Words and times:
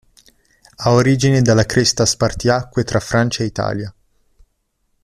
Ha 0.77 0.89
origine 0.93 1.43
dalla 1.43 1.63
cresta 1.67 2.07
spartiacque 2.07 2.83
tra 2.83 2.99
Francia 2.99 3.43
ed 3.43 3.49
Italia. 3.49 3.93